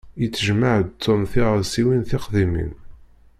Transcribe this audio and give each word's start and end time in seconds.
Yettejmaɛ-d 0.21 0.89
Tom 1.03 1.21
tiɣawsiwin 1.31 2.01
tiqdimin. 2.09 2.71